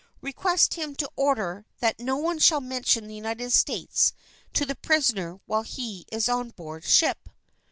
[0.21, 4.13] Request him to order that no one shall mention the United States
[4.51, 7.29] to the prisoner while he is on board ship."